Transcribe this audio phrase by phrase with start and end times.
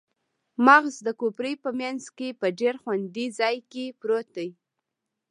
[0.65, 4.49] مغز د کوپړۍ په مینځ کې په ډیر خوندي ځای کې پروت دی